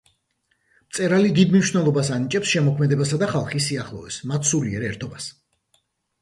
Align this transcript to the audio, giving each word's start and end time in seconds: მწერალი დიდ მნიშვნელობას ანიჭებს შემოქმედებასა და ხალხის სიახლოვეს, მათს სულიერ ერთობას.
მწერალი 0.85 1.33
დიდ 1.39 1.51
მნიშვნელობას 1.55 2.09
ანიჭებს 2.15 2.53
შემოქმედებასა 2.53 3.21
და 3.25 3.29
ხალხის 3.35 3.69
სიახლოვეს, 3.73 4.19
მათს 4.33 4.55
სულიერ 4.55 4.89
ერთობას. 4.91 5.31